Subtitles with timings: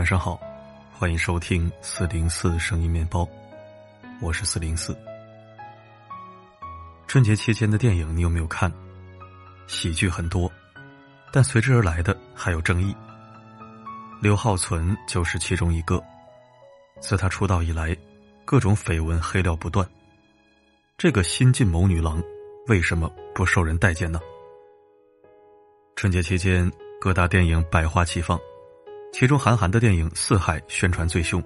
[0.00, 0.40] 晚上好，
[0.94, 3.28] 欢迎收听四零四声音面包，
[4.22, 4.96] 我是四零四。
[7.06, 8.72] 春节期间的电影你有没有看？
[9.66, 10.50] 喜剧很多，
[11.30, 12.96] 但随之而来的还有争议。
[14.22, 16.02] 刘浩存就是其中一个。
[17.02, 17.94] 自他出道以来，
[18.46, 19.86] 各种绯闻黑料不断。
[20.96, 22.22] 这个新晋谋女郎
[22.68, 24.18] 为什么不受人待见呢？
[25.94, 28.40] 春节期间，各大电影百花齐放，
[29.12, 31.42] 其中韩寒的电影《四海》宣传最凶，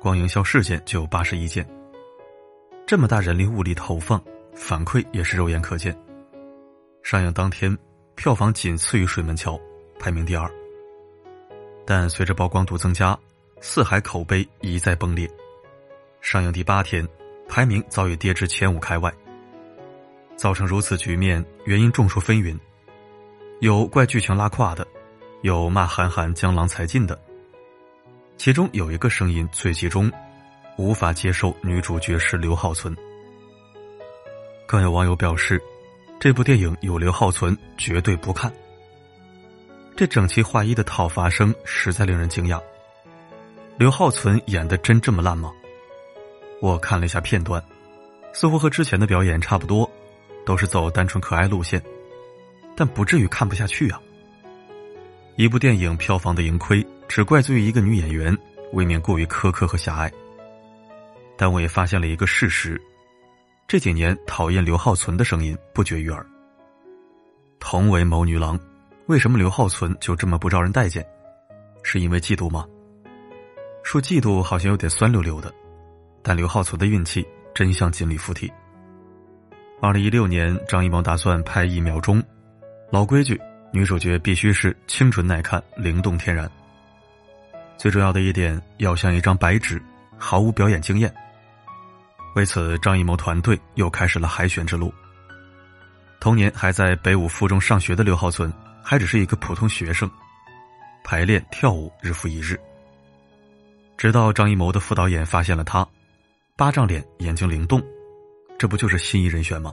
[0.00, 1.66] 光营销事件就有八十一件。
[2.86, 4.22] 这么大人力物力投放，
[4.54, 5.96] 反馈也是肉眼可见。
[7.02, 7.76] 上映当天，
[8.16, 9.52] 票房仅次于《水门桥》，
[9.98, 10.50] 排名第二。
[11.86, 13.14] 但随着曝光度增加，
[13.60, 15.30] 《四海》口碑一再崩裂。
[16.20, 17.06] 上映第八天，
[17.48, 19.12] 排名早已跌至前五开外。
[20.36, 22.58] 造成如此局面，原因众说纷纭，
[23.60, 24.86] 有怪剧情拉胯的，
[25.44, 27.20] 有骂韩寒江郎才尽的。
[28.38, 30.10] 其中有一个声音最集中，
[30.78, 32.96] 无法接受女主角是刘浩存。
[34.66, 35.62] 更有网友表示。
[36.18, 38.50] 这部电影有刘浩存，绝对不看。
[39.94, 42.58] 这整齐划一的讨伐声实在令人惊讶。
[43.76, 45.52] 刘浩存演的真这么烂吗？
[46.62, 47.62] 我看了一下片段，
[48.32, 49.90] 似乎和之前的表演差不多，
[50.46, 51.82] 都是走单纯可爱路线，
[52.74, 54.00] 但不至于看不下去啊。
[55.36, 58.36] 一部电影票房的盈亏，只怪罪于一个女演员，
[58.72, 60.10] 未免过于苛刻和狭隘。
[61.36, 62.80] 但我也发现了一个事实。
[63.66, 66.24] 这几年讨厌刘浩存的声音不绝于耳。
[67.58, 68.56] 同为谋女郎，
[69.06, 71.04] 为什么刘浩存就这么不招人待见？
[71.82, 72.64] 是因为嫉妒吗？
[73.82, 75.52] 说嫉妒好像有点酸溜溜的，
[76.22, 78.52] 但刘浩存的运气真像锦鲤附体。
[79.80, 82.20] 二零一六年，张艺谋打算拍《一秒钟》，
[82.90, 83.40] 老规矩，
[83.74, 86.48] 女主角必须是清纯耐看、灵动天然。
[87.76, 89.82] 最重要的一点，要像一张白纸，
[90.16, 91.12] 毫无表演经验。
[92.36, 94.94] 为此，张艺谋团队又开始了海选之路。
[96.20, 100.08] 同年还在北舞附中上学的刘浩存，还只是一个普通学生，
[101.02, 102.56] 排练跳舞日复一日。
[103.98, 105.84] 直到张艺谋的副导演发现了他，
[106.54, 107.82] 巴掌脸，眼睛灵动，
[108.56, 109.72] 这不就是心仪人选吗？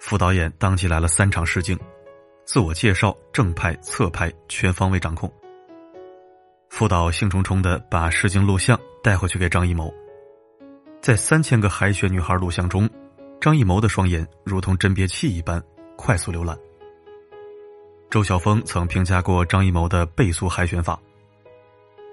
[0.00, 1.78] 副导演当即来了三场试镜，
[2.46, 5.30] 自我介绍、正拍、侧拍全方位掌控。
[6.70, 9.92] 副导兴冲冲的把试镜录像带回去给张艺谋。
[11.00, 12.88] 在三千个海选女孩录像中，
[13.40, 15.60] 张艺谋的双眼如同甄别器一般
[15.96, 16.56] 快速浏览。
[18.10, 20.96] 周晓峰曾评价过张艺谋的倍速海选法。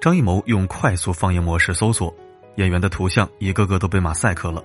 [0.02, 2.14] 张艺谋用快速放映模式搜索
[2.56, 4.64] 演员的图像，一个个都被马赛克了。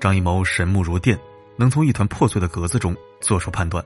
[0.00, 1.16] 张艺谋神目如电，
[1.56, 3.84] 能从一团破碎的格子中做出判断。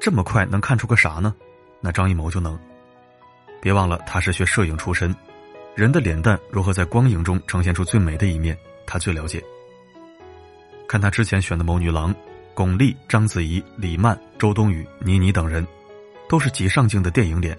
[0.00, 1.34] 这么快能看出个啥呢？
[1.80, 2.58] 那张艺谋就能。
[3.60, 5.14] 别忘了，他是学摄影出身。
[5.74, 9.42] 人的脸蛋如何在光影中呈现出最美的一面，他最了解。
[10.88, 12.14] 看他之前选的谋女郎，
[12.54, 15.66] 巩俐、章子怡、李曼、周冬雨、倪妮等人，
[16.28, 17.56] 都是极上镜的电影脸。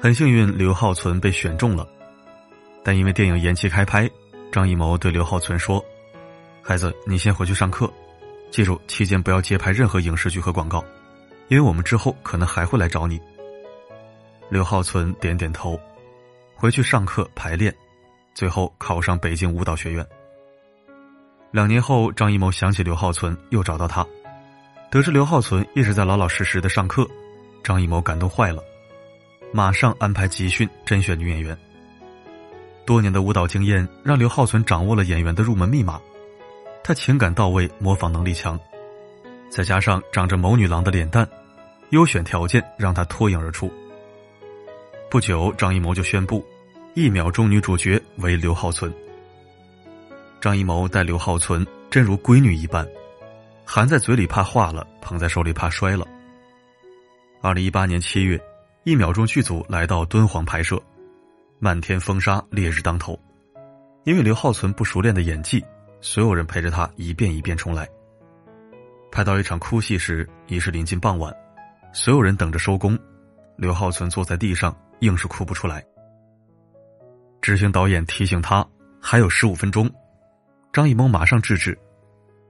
[0.00, 1.86] 很幸运，刘浩存被选中了，
[2.82, 4.10] 但因为电影延期开拍，
[4.50, 5.84] 张艺谋对刘浩存说
[6.62, 7.92] ：“孩子，你先回去上课，
[8.52, 10.84] 记住期间不要接拍任何影视剧和广告，
[11.48, 13.20] 因为我们之后可能还会来找你。”
[14.48, 15.80] 刘浩存点点头。
[16.54, 17.74] 回去上课排练，
[18.34, 20.06] 最后考上北京舞蹈学院。
[21.50, 24.06] 两年后，张艺谋想起刘浩存，又找到他，
[24.88, 27.04] 得知刘浩存一直在老老实实的上课，
[27.64, 28.62] 张艺谋感动坏了，
[29.52, 31.58] 马上安排集训甄选女演员。
[32.86, 36.00] 多年的舞蹈经验让刘浩存掌握了演员的入门密码，
[36.84, 38.58] 他情感到位，模仿能力强，
[39.48, 41.28] 再加上长着谋女郎的脸蛋，
[41.90, 43.72] 优选条件让他脱颖而出。
[45.08, 46.44] 不久，张艺谋就宣布。
[46.94, 48.92] 一秒钟，女主角为刘浩存。
[50.40, 52.86] 张艺谋待刘浩存真如闺女一般，
[53.64, 56.06] 含在嘴里怕化了，捧在手里怕摔了。
[57.40, 58.38] 二零一八年七月，
[58.84, 60.82] 一秒钟剧组来到敦煌拍摄，
[61.58, 63.18] 漫天风沙，烈日当头。
[64.04, 65.64] 因为刘浩存不熟练的演技，
[66.02, 67.88] 所有人陪着他一遍一遍重来。
[69.10, 71.32] 拍到一场哭戏时，已是临近傍晚，
[71.92, 72.98] 所有人等着收工，
[73.56, 75.82] 刘浩存坐在地上，硬是哭不出来。
[77.40, 78.66] 执行导演提醒他
[79.00, 79.88] 还有十五分钟，
[80.72, 81.78] 张艺谋马上制止，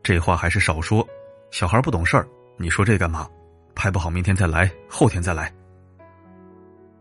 [0.02, 1.06] 这话还是少说，
[1.50, 2.26] 小孩不懂事儿，
[2.56, 3.28] 你说这干嘛？
[3.74, 5.52] 拍不好明天再来，后天再来。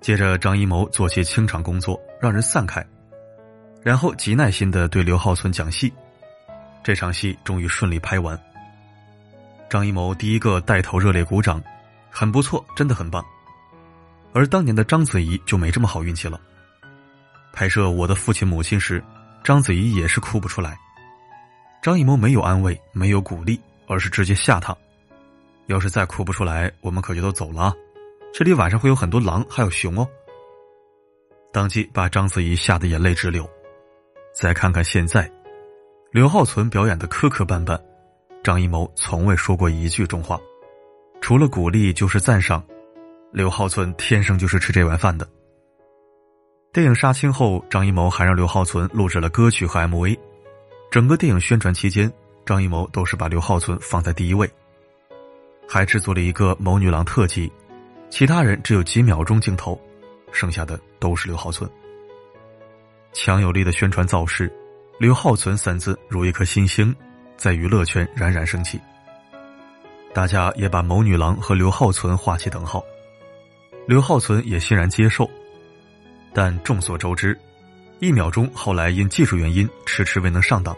[0.01, 2.85] 接着张艺谋做些清场工作，让人散开，
[3.83, 5.93] 然后极耐心的对刘浩存讲戏，
[6.83, 8.39] 这场戏终于顺利拍完。
[9.69, 11.63] 张艺谋第一个带头热烈鼓掌，
[12.09, 13.23] 很不错，真的很棒。
[14.33, 16.39] 而当年的章子怡就没这么好运气了。
[17.53, 19.03] 拍摄《我的父亲母亲》时，
[19.43, 20.77] 章子怡也是哭不出来。
[21.81, 24.75] 张艺谋没有安慰，没有鼓励，而是直接吓她
[25.67, 27.73] ：“要是再哭不出来，我们可就都走了啊。
[28.33, 30.07] 这里晚上会有很多狼，还有熊哦。”
[31.51, 33.49] 当即把章子怡吓得眼泪直流。
[34.33, 35.29] 再看看现在，
[36.11, 37.79] 刘浩存表演的磕磕绊绊，
[38.43, 40.37] 张艺谋从未说过一句重话，
[41.21, 42.61] 除了鼓励就是赞赏。
[43.31, 45.25] 刘浩存天生就是吃这碗饭的。
[46.73, 50.19] 电影杀青后，张艺谋还让刘浩存录制了歌曲和 MV。
[50.91, 52.11] 整个电影宣传期间，
[52.45, 54.51] 张艺谋都是把刘浩存放在第一位，
[55.65, 57.49] 还制作了一个谋女郎特辑，
[58.09, 59.79] 其他人只有几秒钟镜头，
[60.33, 61.71] 剩下的都是刘浩存。
[63.13, 64.53] 强有力的宣传造势
[65.01, 66.95] ，“刘浩存”三字如一颗新星，
[67.35, 68.79] 在娱乐圈冉冉升起。
[70.13, 72.85] 大家也把谋女郎和刘浩存划起等号。
[73.87, 75.27] 刘浩存也欣然接受，
[76.35, 77.35] 但众所周知，
[77.97, 80.77] 一秒钟后来因技术原因迟迟未能上档。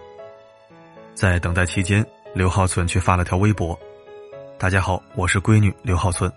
[1.14, 2.02] 在等待期间，
[2.34, 3.78] 刘浩存却发了条微博
[4.58, 6.32] ：“大家好，我是闺女刘浩存。”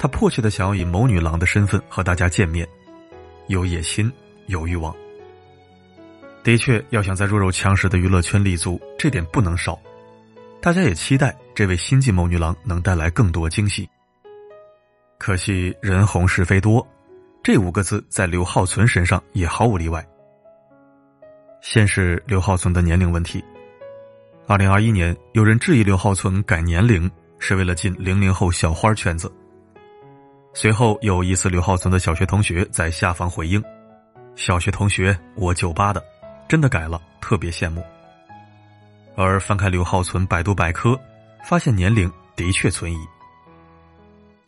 [0.00, 2.68] 他迫切的想要以谋女郎的身份和大家见面，
[3.46, 4.12] 有野心，
[4.48, 4.92] 有欲望。
[6.42, 9.78] 的确，要想在弱肉强食的娱乐圈立足，这点不能少。
[10.60, 13.88] 大家也期待这位新晋谋女郎能带来更多惊喜。
[15.18, 16.86] 可惜人红是非多，
[17.44, 20.04] 这五个字在刘浩存身上也毫无例外。
[21.60, 23.42] 先是刘浩存的年龄问题。
[24.48, 27.08] 二零二一年，有人质疑刘浩存改年龄
[27.38, 29.32] 是为了进零零后小花圈子。
[30.54, 33.62] 随后有疑似刘浩存的小学同学在下方回应
[34.34, 36.04] ：“小学同学，我九八的，
[36.52, 37.82] 真的改了，特别羡慕。”
[39.16, 41.00] 而翻开刘浩存百度百科，
[41.42, 42.98] 发现年龄的确存疑。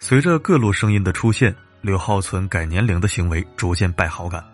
[0.00, 4.44] 随着各路声音的出现，刘浩存改年龄的行为逐渐败好感。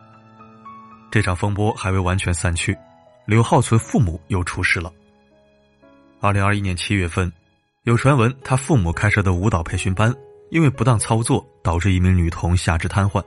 [1.10, 2.78] 这场风波还未完全散去，
[3.26, 4.92] 刘浩存父母又出事了。
[6.20, 7.32] 二零二一年七月份，
[7.82, 10.14] 有传闻他父母开设的舞蹈培训班
[10.52, 13.20] 因为不当操作导致一名女童下肢瘫痪。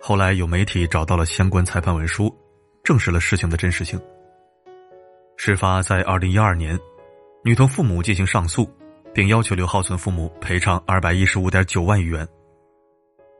[0.00, 2.36] 后来有媒体找到了相关裁判文书，
[2.84, 4.00] 证实了事情的真实性。
[5.36, 6.78] 事发在二零一二年，
[7.42, 8.70] 女童父母进行上诉。
[9.14, 12.26] 并要求刘浩存父母赔偿二百一十五点九万余元。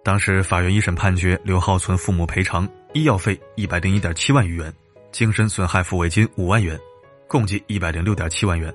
[0.05, 4.73] 当时法院一审判决刘浩存父母赔偿医药费一百零一点七万余元，
[5.11, 6.79] 精神损害抚慰金五万元，
[7.27, 8.73] 共计一百零六点七万元。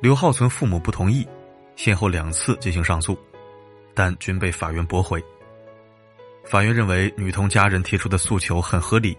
[0.00, 1.28] 刘浩存父母不同意，
[1.76, 3.18] 先后两次进行上诉，
[3.92, 5.22] 但均被法院驳回。
[6.46, 9.14] 法院认为女童家人提出的诉求很合理，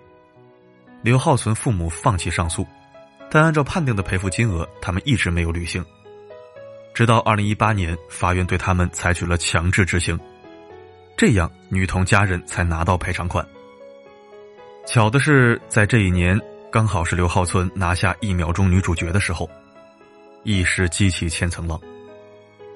[1.01, 2.65] 刘浩存父母放弃上诉，
[3.30, 5.83] 但按照判定的赔付金额，他们一直没有履行。
[6.94, 10.19] 直到二零一八年，法院对他们采取了强制执行，
[11.18, 13.45] 这样女童家人才拿到赔偿款。
[14.88, 16.39] 巧的是，在这一年，
[16.71, 19.50] 刚好是刘浩存拿下《一秒钟》女主角的时候，
[20.44, 21.80] 一时激起千层浪。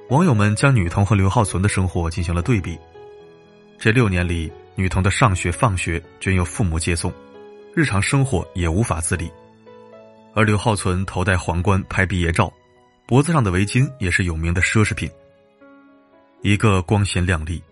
[0.10, 2.78] 网友们将女童和刘浩存的生活进行了对比。
[3.78, 7.14] 这六年里，女童的上学、放学均由父母接送，
[7.80, 9.32] 日常生活也无法自理，
[10.34, 12.52] 而刘浩存头戴皇冠拍毕业照。
[13.08, 15.10] 脖子上的围巾也是有名的奢侈品。
[16.42, 17.64] 一个光鲜亮丽，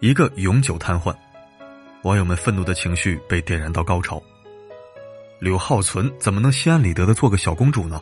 [0.00, 1.16] 一个永久瘫痪，
[2.02, 4.22] 网友们愤怒的情绪被点燃到高潮。
[5.38, 7.98] 刘浩存怎么能心安理得的做个小公主呢？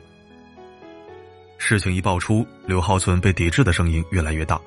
[1.58, 4.60] 事情一爆出，刘浩存被抵制的声音越来越大。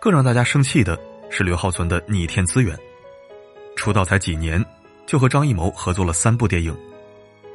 [0.00, 0.98] 更让大家生气的
[1.28, 2.74] 是刘浩存的逆天资源，
[3.76, 4.64] 出道才几年，
[5.08, 6.76] 就和张艺谋合作了三部电影，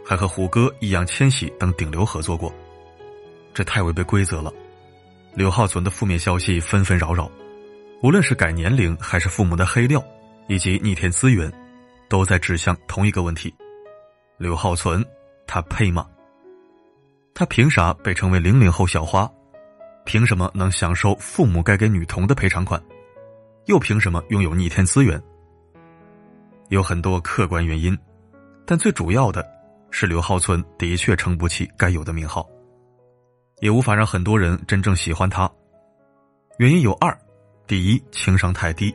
[0.03, 2.51] 还和胡歌、易烊千玺等顶流合作过。
[3.53, 4.51] 这太违背规则了。
[5.35, 7.29] 刘浩存的负面消息纷纷扰扰，
[8.01, 10.03] 无论是改年龄，还是父母的黑料，
[10.47, 11.51] 以及逆天资源，
[12.09, 13.53] 都在指向同一个问题：
[14.39, 15.05] 刘浩存，
[15.45, 16.07] 他配吗？
[17.35, 19.29] 他凭啥被称为零零后小花？
[20.05, 22.81] 凭什么能享受父母该给女童的赔偿款？
[23.67, 25.21] 又凭什么拥有逆天资源？
[26.73, 27.95] 有很多客观原因，
[28.65, 29.47] 但最主要的
[29.91, 32.49] 是刘浩存的确撑不起该有的名号。
[33.59, 35.47] 也无法让很多人真正喜欢他，
[36.57, 37.15] 原因有二：
[37.67, 38.91] 第一，情商太低。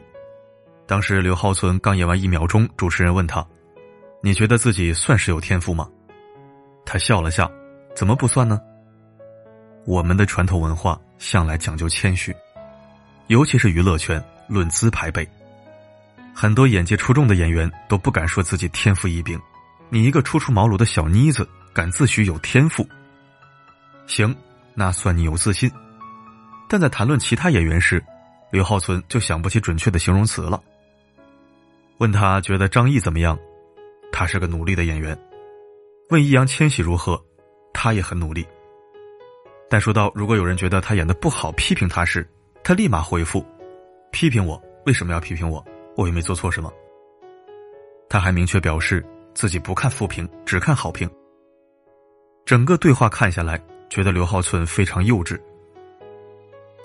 [0.89, 3.47] 当时刘浩存刚演完一秒钟，主持人问他
[4.25, 5.89] ：“你觉得自己算是有天赋吗？”
[6.85, 7.49] 他笑了笑
[7.95, 8.61] ：“怎么不算呢？
[9.87, 12.35] 我们的传统文化向来讲究谦虚，
[13.29, 15.25] 尤其是娱乐圈，论资排辈。
[16.40, 19.37] 很多演技出众的演员都不敢说自己天赋异禀，
[19.88, 22.88] 你一个初出茅庐的小妮子，敢自诩有天赋？
[24.07, 24.33] 行。”
[24.73, 25.68] 那算你有自信，
[26.68, 28.00] 但在谈论其他演员时，
[28.52, 30.62] 刘浩存就想不起准确的形容词了。
[31.97, 33.37] 问他觉得张译怎么样，
[34.12, 35.18] 他是个努力的演员。
[36.11, 37.21] 问易烊千玺如何，
[37.75, 38.47] 他也很努力。
[39.68, 42.25] 但说到如果有人觉得他演的不好，批评他时，
[42.62, 43.45] 他立马回复
[44.12, 44.62] ：“批评我？
[44.87, 45.66] 为什么要批评我？
[45.99, 46.73] 我又没做错什么。”
[48.09, 51.11] 他还明确表示自己不看负评，只看好评。
[52.47, 55.38] 整个对话看下来，觉得刘浩存非常幼稚。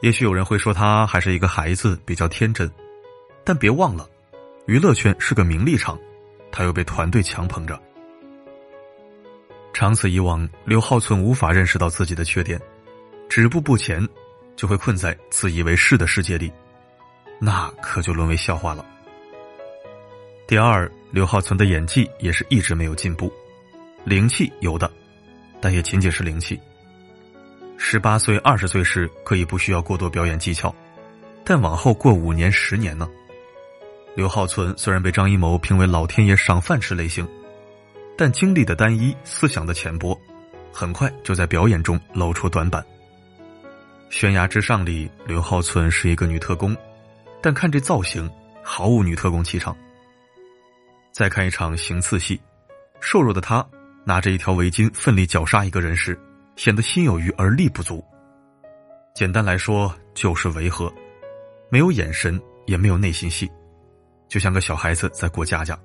[0.02, 2.70] 也许有人会说他还是一个孩子，比较天真，
[3.46, 4.10] 但别忘了，
[4.66, 5.98] 娱乐圈是个名利场，
[6.52, 7.80] 他又被团队强捧着。
[9.72, 12.60] 长此以往，刘浩存无法认识到自己的缺点，
[13.30, 14.06] 止步不前，
[14.58, 16.52] 就会困在自以为是的世界里，
[17.40, 18.86] 那可就沦为笑话了。
[20.54, 23.34] 第二，刘浩存的演技也是一直没有进步，
[24.04, 24.88] 灵气有的，
[25.60, 26.60] 但也仅仅是灵气。
[27.76, 30.72] 十八岁、二十岁时可以不需要过多表演技巧，
[31.44, 33.10] 但往后过五年、十年呢？
[34.14, 37.28] 刘浩存虽然被张艺谋评为老天爷赏饭吃类型，
[38.16, 40.16] 但经历的单一、思想的浅薄，
[40.72, 42.80] 很快就在表演中露出短板。
[44.12, 46.78] 《悬崖之上》里，刘浩存是一个女特工，
[47.42, 48.30] 但看这造型，
[48.62, 49.76] 毫无女特工气场。
[51.14, 52.42] 再看一场行刺戏，
[53.00, 53.66] 瘦弱的他
[54.04, 56.20] 拿着一条围巾奋力绞杀一个人时。
[56.56, 58.06] 显得心有余而力不足。
[59.16, 60.94] 简单来说就是违和，
[61.68, 63.52] 没有眼神，也没有内心戏，
[64.30, 65.76] 就像个小孩子在过家家。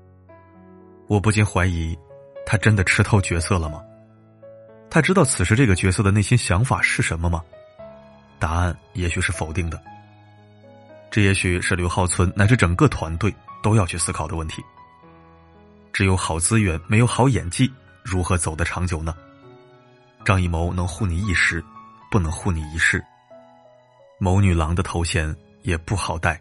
[1.06, 1.98] 我不禁怀疑，
[2.44, 3.82] 他真的吃透角色了吗？
[4.90, 7.42] 他知道此时这个角色的内心想法是什么吗？
[8.38, 9.82] 答案也许是否定的。
[11.10, 14.62] 这也许是刘浩存乃至整个团队都要去思考的问题。
[15.92, 17.70] 只有好资源，没有好演技，
[18.02, 19.14] 如何走得长久呢？
[20.24, 21.64] 张艺谋能护你一时，
[22.10, 23.02] 不能护你一世。
[24.18, 26.40] 谋女郎的头衔也不好带。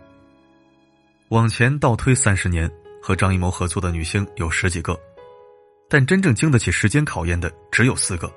[1.30, 2.70] 往前倒推三十年，
[3.02, 5.00] 和张艺谋合作的女星有十几个，
[5.90, 8.32] 但真正经得起时间考验的只有四个：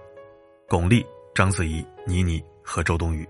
[0.68, 3.28] 巩俐、章子怡、倪妮和周冬雨。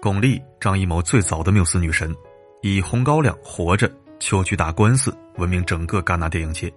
[0.00, 2.14] 巩俐，张艺谋最早的缪斯女神，
[2.62, 3.88] 以《红高粱》《活着》
[4.20, 6.72] 《秋菊打官司》闻名整个戛纳电影界。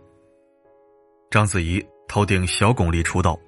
[1.30, 3.40] 章子怡头顶小巩俐出道。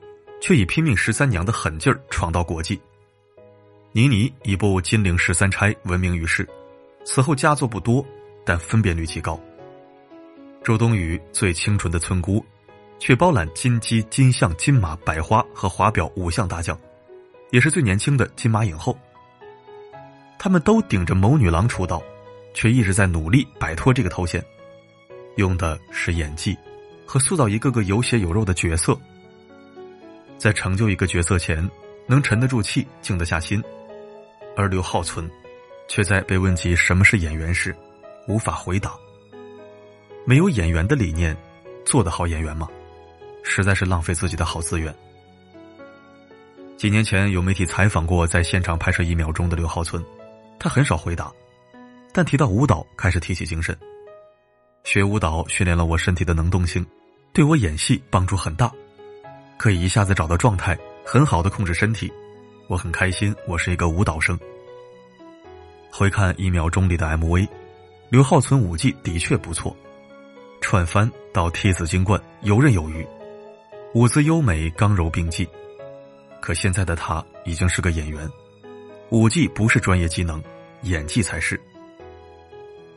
[0.41, 2.79] 却以拼命十三娘的狠劲儿闯到国际。
[3.93, 6.47] 倪妮一部《金陵十三钗》闻名于世，
[7.03, 8.05] 此后佳作不多，
[8.45, 9.39] 但分辨率极高。
[10.63, 12.45] 周冬雨最清纯的村姑，
[12.99, 16.77] 却包揽金鸡、金像、金马、百花和华表五项大奖，
[17.49, 18.95] 也是最年轻的金马影后。
[20.37, 22.03] 他们都顶着谋女郎出道，
[22.55, 24.43] 却一直在努力摆脱这个头衔，
[25.35, 26.57] 用的是演技，
[27.05, 28.97] 和塑造一个个有血有肉的角色。
[30.37, 31.69] 在成就一个角色前，
[32.07, 33.61] 能沉得住气、静得下心，
[34.55, 35.29] 而刘浩存，
[35.87, 37.75] 却在被问及什么是演员时，
[38.27, 38.93] 无法回答。
[40.25, 41.35] 没有演员的理念，
[41.85, 42.67] 做得好演员吗？
[43.43, 44.95] 实在是浪费自己的好资源。
[46.77, 50.03] 几年前有媒体采访过在现场拍摄一秒钟的刘浩存，
[50.59, 51.31] 他很少回答，
[52.15, 53.77] 但提到舞蹈开始提起精神。
[54.85, 56.85] 学舞蹈训练了我身体的能动性，
[57.33, 58.71] 对我演戏帮助很大。
[59.57, 62.09] 可以一下子找到状态，很好的控制身体，
[62.69, 63.35] 我很开心。
[63.45, 64.39] 我是一个舞蹈生。
[65.91, 67.45] 回看一秒钟里的 MV，
[68.09, 69.75] 刘浩存舞技的确不错，
[70.61, 73.05] 串翻到踢子金冠游刃有余，
[73.93, 75.45] 舞姿优美，刚柔并济。
[76.39, 78.29] 可现在的他已经是个演员，
[79.09, 80.41] 舞技不是专业技能，
[80.83, 81.59] 演技才是。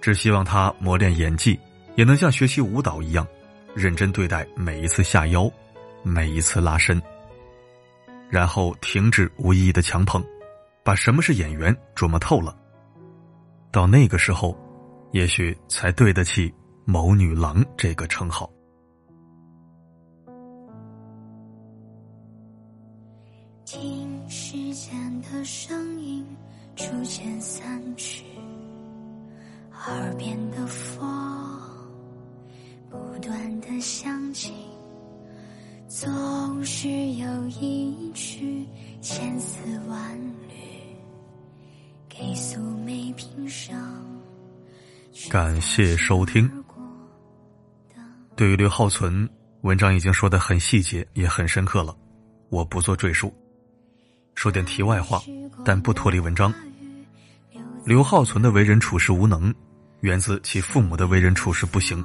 [0.01, 1.59] 只希望他磨练演技，
[1.97, 3.27] 也能像学习舞蹈一样，
[3.75, 5.51] 认真对待每一次下腰。
[6.05, 7.03] 每一次拉伸，
[8.31, 10.25] 然后停止无意义的强捧，
[10.85, 12.57] 把什么是演员琢磨透了。
[13.73, 14.57] 到那个时候，
[15.13, 16.55] 也许才对得起
[16.87, 18.49] “谋女郎”这个称号。
[23.67, 26.25] 听时间的声音
[26.77, 28.25] 逐渐散去，
[29.89, 31.09] 耳边的风
[32.91, 34.53] 不断的响起。
[35.89, 38.67] 总是有一曲
[39.01, 40.55] 千丝万缕，
[42.09, 43.75] 给素梅平生。
[45.31, 46.49] 感谢收听。
[48.37, 49.29] 对于刘浩存，
[49.63, 51.97] 文章已经说的很细节，也很深刻了，
[52.51, 53.33] 我不做赘述。
[54.35, 55.21] 说点题外话，
[55.65, 56.53] 但不脱离文章。
[57.85, 59.53] 刘浩存的为人处事无能，
[60.01, 62.05] 源自其父母的为人处事不行。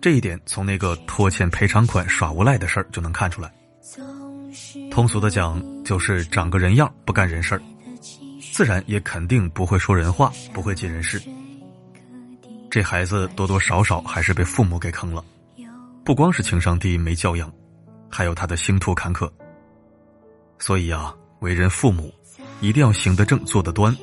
[0.00, 3.52] 这一点从那个拖欠赔偿款耍无赖的事儿就能看出来。
[4.90, 7.62] 通俗的讲，就是长个人样不干人事儿，
[8.52, 11.20] 自然也肯定不会说人话，不会尽人事。
[12.70, 15.24] 这孩子多多少少还是被父母给坑了，
[16.04, 17.52] 不光是情商低没教养，
[18.08, 19.30] 还有他的星途坎坷。
[20.58, 22.12] 所以啊，为人父母
[22.60, 23.96] 一定要行得正、坐得端，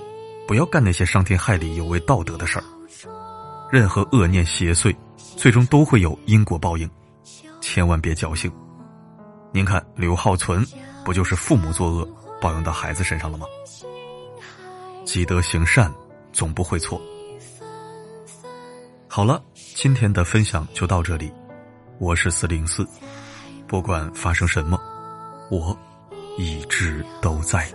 [0.48, 2.65] 不要干那些伤天害理、有违道德的事儿。
[3.75, 4.96] 任何恶念邪祟，
[5.36, 6.89] 最终都会有因果报应，
[7.60, 8.50] 千万别侥幸。
[9.51, 10.65] 您看刘浩存，
[11.03, 12.08] 不就是父母作恶
[12.39, 13.46] 报应到孩子身上了吗？
[15.03, 15.94] 积德行善，
[16.32, 17.01] 总不会错。
[19.10, 19.44] 好了，
[19.75, 21.29] 今天的分享就到这里。
[22.00, 22.88] 我是四零四，
[23.67, 24.79] 不管发生什么，
[25.51, 25.77] 我
[26.38, 27.70] 一直都在。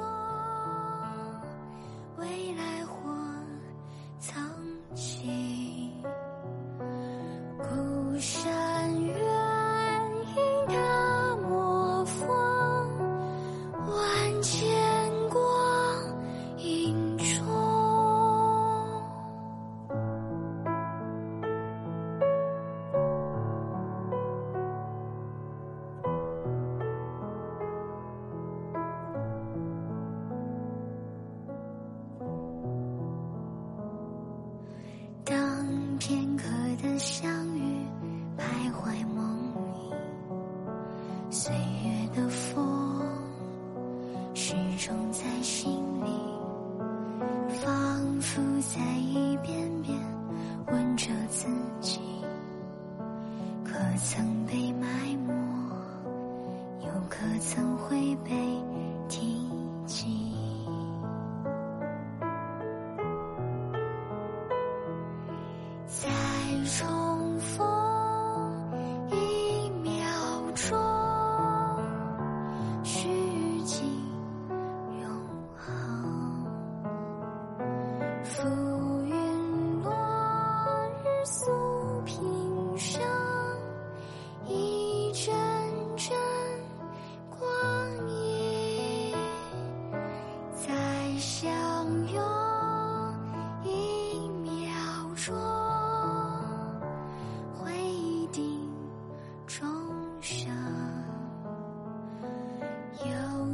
[37.01, 37.40] 想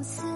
[0.07, 0.36] 次。